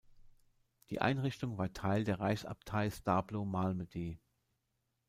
Die 0.89 0.99
Einrichtung 0.99 1.59
war 1.59 1.73
Teil 1.73 2.03
der 2.05 2.19
Reichsabtei 2.19 2.89
Stablo-Malmedy. 2.89 4.19